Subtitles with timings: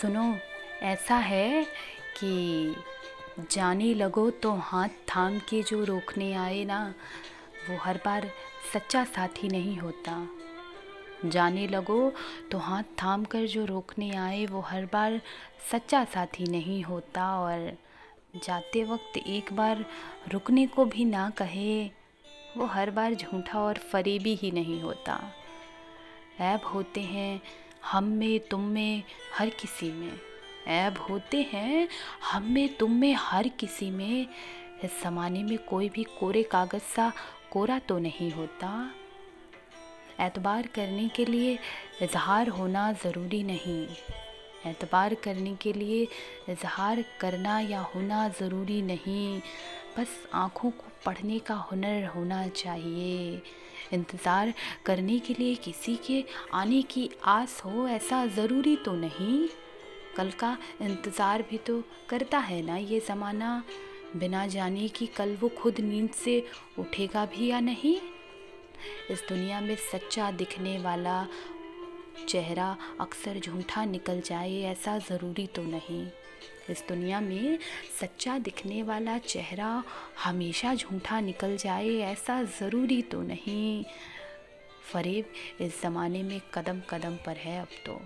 [0.00, 0.36] सुनो,
[0.82, 1.64] ऐसा है
[2.18, 2.74] कि
[3.50, 6.78] जाने लगो तो हाथ थाम के जो रोकने आए ना,
[7.68, 8.28] वो हर बार
[8.72, 10.16] सच्चा साथी नहीं होता।
[11.26, 12.12] जाने लगो
[12.50, 15.20] तो हाथ थाम कर जो रोकने आए, वो हर बार
[15.72, 17.72] सच्चा साथी नहीं होता और
[18.44, 19.84] जाते वक्त एक बार
[20.32, 21.84] रुकने को भी ना कहे,
[22.56, 25.22] वो हर बार झूठा और फरेबी ही नहीं होता।
[26.40, 27.40] ऐब होते हैं
[27.86, 29.02] हम में, तुम में,
[29.34, 30.20] हर किसी में।
[30.66, 31.88] ऐब होते हैं,
[32.32, 34.26] हम में, तुम में, हर किसी में।
[34.84, 37.12] इस ज़माने में कोई भी कोरे कागज़ सा
[37.50, 38.94] कोरा तो नहीं होता।
[40.20, 41.58] एतबार करने के लिए
[42.02, 43.88] इजहार होना ज़रूरी नहीं।
[44.66, 46.08] एतबार करने के लिए
[46.48, 49.40] इजहार करना या होना ज़रूरी नहीं।
[49.98, 53.42] बस आँखों को पढ़ने का हुनर होना चाहिए।
[53.92, 54.52] इंतज़ार
[54.86, 59.48] करने के लिए किसी के आने की आस हो, ऐसा ज़रूरी तो नहीं।
[60.16, 63.62] कल का इंतज़ार भी तो करता है ना ये ज़माना?
[64.16, 66.42] बिना जाने कि कल वो खुद नींद से
[66.78, 67.96] उठेगा भी या नहीं?
[69.10, 71.22] इस दुनिया में सच्चा दिखने वाला
[72.30, 76.06] चेहरा अक्सर झूठा निकल जाए ऐसा ज़रूरी तो नहीं।
[76.70, 77.58] इस दुनिया में
[78.00, 79.82] सच्चा दिखने वाला चेहरा
[80.24, 83.84] हमेशा झूठा निकल जाए ऐसा ज़रूरी तो नहीं।
[84.92, 88.00] फरेब इस ज़माने में कदम कदम पर है अब तो।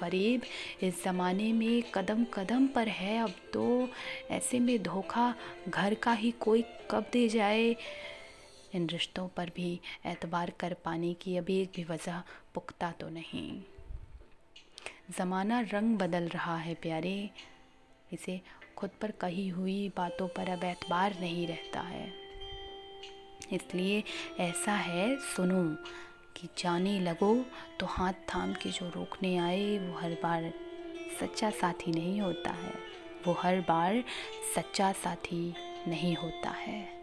[0.00, 0.42] फरेब
[0.82, 3.88] इस ज़माने में कदम कदम पर है अब तो।
[4.30, 5.34] ऐसे में धोखा
[5.68, 7.76] घर का ही कोई कब दे जाए?
[8.74, 12.22] इन रिश्तों पर भी एतबार कर पाने की अभी एक भी वजह
[12.54, 13.62] पुख्ता तो नहीं।
[15.18, 17.30] ज़माना रंग बदल रहा है प्यारे।
[18.12, 18.40] इसे
[18.76, 22.12] खुद पर कही हुई बातों पर अब एतबार नहीं रहता है।
[23.52, 24.04] इसलिए
[24.40, 25.76] ऐसा है, सुनो,
[26.36, 27.46] कि जाने लगो
[27.80, 30.52] तो हाथ थाम के जो रोकने आए, वो हर बार
[31.20, 32.74] सच्चा साथी नहीं होता है।
[33.26, 34.04] वो हर बार
[34.54, 35.54] सच्चा साथी
[35.88, 37.01] नहीं होता है।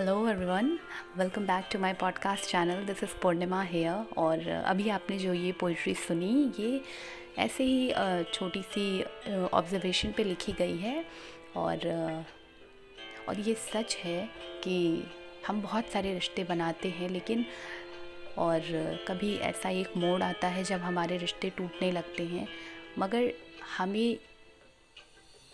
[0.00, 0.68] Hello everyone
[1.16, 5.50] welcome back to my podcast channel this is Purnima here और अभी आपने जो ये
[5.52, 6.80] पोइट्री सुनी, ये
[7.38, 7.92] ऐसे ही
[8.32, 9.02] छोटी सी
[9.52, 11.04] ऑब्जर्वेशन पे लिखी गई है।
[11.56, 11.86] और
[13.28, 14.28] और ये सच है
[14.64, 15.04] कि
[15.46, 17.44] हम बहुत सारे रिश्ते बनाते हैं, लेकिन,
[18.38, 18.60] और
[19.08, 22.48] कभी ऐसा एक मोड़ आता है जब हमारे रिश्ते टूटने लगते हैं।
[22.98, 23.32] मगर
[23.78, 24.18] हमें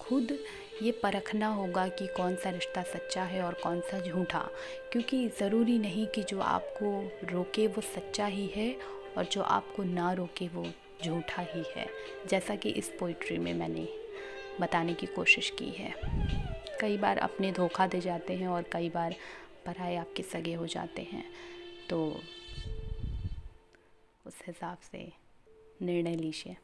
[0.00, 0.38] खुद
[0.82, 4.48] ये परखना होगा कि कौन सा रिश्ता सच्चा है और कौन सा झूठा,
[4.92, 6.90] क्योंकि ज़रूरी नहीं कि जो आपको
[7.32, 8.74] रोके वो सच्चा ही है
[9.16, 10.64] और जो आपको ना रोके वो
[11.04, 11.86] झूठा ही है,
[12.28, 13.88] जैसा कि इस पोइट्री में मैंने
[14.60, 15.92] बताने की कोशिश की है।
[16.80, 19.14] कई बार अपने धोखा दे जाते हैं और कई बार
[19.66, 21.24] पराए आपके सगे हो जाते हैं
[21.90, 22.00] तो
[24.26, 25.06] उस हिसाब से
[25.82, 26.56] निर्णय लीजिए।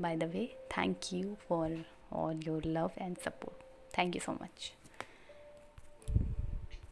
[0.00, 3.60] By the way thank you for all your love and support.
[3.92, 4.72] Thank you so much.